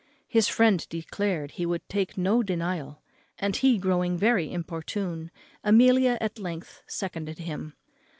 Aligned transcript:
His 0.27 0.47
friend 0.47 0.83
declared 0.89 1.51
he 1.51 1.65
would 1.67 1.87
take 1.87 2.17
no 2.17 2.41
denial, 2.41 3.03
and 3.37 3.55
he 3.55 3.77
growing 3.77 4.17
very 4.17 4.51
importunate, 4.51 5.29
Amelia 5.63 6.17
at 6.19 6.39
length 6.39 6.81
seconded 6.87 7.37
him. 7.37 7.75